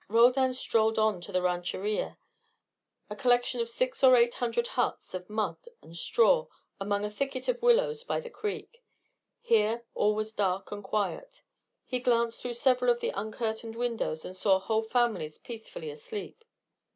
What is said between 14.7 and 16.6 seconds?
families peacefully asleep.